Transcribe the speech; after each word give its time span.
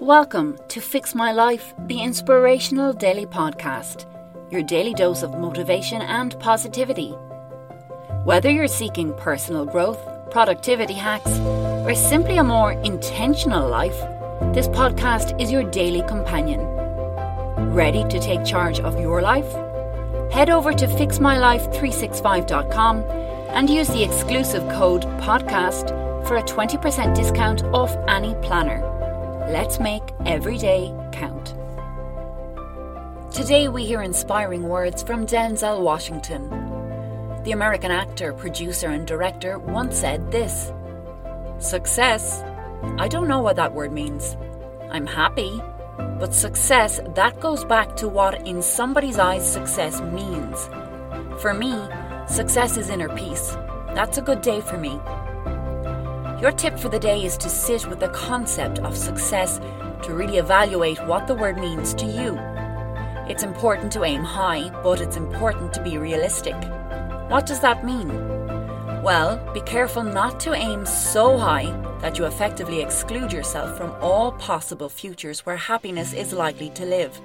Welcome 0.00 0.58
to 0.68 0.80
Fix 0.82 1.14
My 1.14 1.32
Life, 1.32 1.72
the 1.86 2.02
inspirational 2.02 2.92
daily 2.92 3.24
podcast, 3.24 4.04
your 4.52 4.62
daily 4.62 4.92
dose 4.92 5.22
of 5.22 5.38
motivation 5.38 6.02
and 6.02 6.38
positivity. 6.38 7.12
Whether 8.24 8.50
you're 8.50 8.68
seeking 8.68 9.14
personal 9.14 9.64
growth, 9.64 9.98
productivity 10.30 10.92
hacks, 10.92 11.38
or 11.40 11.94
simply 11.94 12.36
a 12.36 12.44
more 12.44 12.72
intentional 12.72 13.70
life, 13.70 13.98
this 14.54 14.68
podcast 14.68 15.40
is 15.40 15.50
your 15.50 15.62
daily 15.62 16.02
companion. 16.02 16.60
Ready 17.72 18.04
to 18.04 18.20
take 18.20 18.44
charge 18.44 18.80
of 18.80 19.00
your 19.00 19.22
life? 19.22 19.50
Head 20.30 20.50
over 20.50 20.74
to 20.74 20.86
fixmylife365.com 20.86 22.98
and 23.48 23.70
use 23.70 23.88
the 23.88 24.04
exclusive 24.04 24.68
code 24.74 25.04
PODCAST 25.22 25.88
for 26.28 26.36
a 26.36 26.42
20% 26.42 27.16
discount 27.16 27.64
off 27.72 27.96
any 28.08 28.34
planner. 28.46 28.82
Let's 29.48 29.78
make 29.78 30.02
every 30.24 30.58
day 30.58 30.92
count. 31.12 31.54
Today 33.32 33.68
we 33.68 33.86
hear 33.86 34.02
inspiring 34.02 34.64
words 34.64 35.04
from 35.04 35.24
Denzel 35.24 35.82
Washington. 35.82 36.50
The 37.44 37.52
American 37.52 37.92
actor, 37.92 38.32
producer, 38.32 38.88
and 38.88 39.06
director 39.06 39.60
once 39.60 39.98
said 39.98 40.32
this 40.32 40.72
Success? 41.60 42.42
I 42.98 43.06
don't 43.06 43.28
know 43.28 43.40
what 43.40 43.54
that 43.54 43.72
word 43.72 43.92
means. 43.92 44.36
I'm 44.90 45.06
happy, 45.06 45.62
but 45.96 46.34
success, 46.34 46.98
that 47.14 47.38
goes 47.38 47.64
back 47.64 47.94
to 47.98 48.08
what 48.08 48.48
in 48.48 48.62
somebody's 48.62 49.20
eyes 49.20 49.48
success 49.48 50.00
means. 50.00 50.68
For 51.40 51.54
me, 51.54 51.72
success 52.26 52.76
is 52.76 52.90
inner 52.90 53.10
peace. 53.10 53.56
That's 53.94 54.18
a 54.18 54.22
good 54.22 54.40
day 54.42 54.60
for 54.60 54.76
me. 54.76 54.98
Your 56.40 56.52
tip 56.52 56.78
for 56.78 56.90
the 56.90 56.98
day 56.98 57.24
is 57.24 57.38
to 57.38 57.48
sit 57.48 57.88
with 57.88 57.98
the 57.98 58.10
concept 58.10 58.78
of 58.80 58.94
success 58.94 59.58
to 60.02 60.12
really 60.12 60.36
evaluate 60.36 60.98
what 61.06 61.26
the 61.26 61.34
word 61.34 61.58
means 61.58 61.94
to 61.94 62.04
you. 62.04 62.36
It's 63.26 63.42
important 63.42 63.90
to 63.92 64.04
aim 64.04 64.22
high, 64.22 64.68
but 64.82 65.00
it's 65.00 65.16
important 65.16 65.72
to 65.72 65.82
be 65.82 65.96
realistic. 65.96 66.54
What 67.30 67.46
does 67.46 67.60
that 67.60 67.86
mean? 67.86 68.08
Well, 69.02 69.38
be 69.54 69.62
careful 69.62 70.02
not 70.02 70.38
to 70.40 70.52
aim 70.52 70.84
so 70.84 71.38
high 71.38 71.70
that 72.02 72.18
you 72.18 72.26
effectively 72.26 72.82
exclude 72.82 73.32
yourself 73.32 73.74
from 73.74 73.96
all 74.02 74.32
possible 74.32 74.90
futures 74.90 75.46
where 75.46 75.56
happiness 75.56 76.12
is 76.12 76.34
likely 76.34 76.68
to 76.70 76.84
live. 76.84 77.18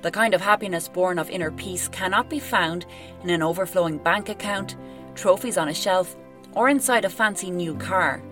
The 0.00 0.10
kind 0.10 0.32
of 0.32 0.40
happiness 0.40 0.88
born 0.88 1.18
of 1.18 1.28
inner 1.28 1.50
peace 1.50 1.86
cannot 1.88 2.30
be 2.30 2.38
found 2.38 2.86
in 3.22 3.28
an 3.28 3.42
overflowing 3.42 3.98
bank 3.98 4.30
account, 4.30 4.76
trophies 5.14 5.58
on 5.58 5.68
a 5.68 5.74
shelf, 5.74 6.16
or 6.54 6.70
inside 6.70 7.04
a 7.04 7.10
fancy 7.10 7.50
new 7.50 7.74
car. 7.74 8.22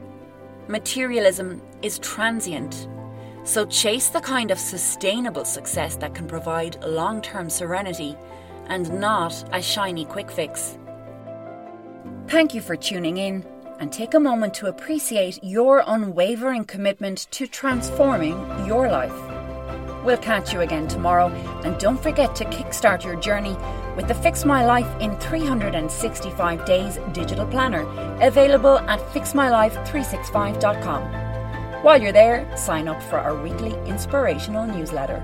Materialism 0.69 1.61
is 1.83 1.99
transient, 1.99 2.87
so 3.45 3.67
chase 3.67 4.11
the 4.11 4.21
kind 4.21 4.53
of 4.53 4.59
sustainable 4.59 5.45
success 5.45 5.97
that 5.97 6.15
can 6.15 6.29
provide 6.29 6.83
long 6.85 7.21
term 7.21 7.51
serenity 7.51 8.17
and 8.67 8.93
not 9.01 9.45
a 9.53 9.61
shiny 9.61 10.05
quick 10.05 10.31
fix. 10.31 10.79
Thank 12.29 12.55
you 12.55 12.61
for 12.61 12.77
tuning 12.77 13.17
in 13.17 13.45
and 13.81 13.93
take 13.93 14.15
a 14.15 14.21
moment 14.21 14.55
to 14.55 14.67
appreciate 14.67 15.43
your 15.43 15.83
unwavering 15.87 16.65
commitment 16.65 17.27
to 17.33 17.49
transforming 17.49 18.39
your 18.65 18.89
life. 18.89 19.13
We'll 20.05 20.19
catch 20.19 20.53
you 20.53 20.61
again 20.61 20.87
tomorrow, 20.87 21.29
and 21.65 21.79
don't 21.79 22.01
forget 22.01 22.37
to 22.37 22.45
kickstart 22.45 23.05
your 23.05 23.17
journey 23.17 23.57
with 23.97 24.09
the 24.09 24.15
Fix 24.15 24.45
My 24.45 24.65
Life 24.65 24.89
in 25.01 25.17
365 25.19 26.65
Days 26.65 26.99
digital 27.13 27.47
planner, 27.47 27.83
available 28.21 28.79
at 28.79 29.01
fixmylife365.com. 29.13 31.83
While 31.83 32.01
you're 32.01 32.13
there, 32.13 32.49
sign 32.57 32.89
up 32.89 33.03
for 33.03 33.19
our 33.19 33.41
weekly 33.43 33.75
inspirational 33.87 34.67
newsletter. 34.67 35.21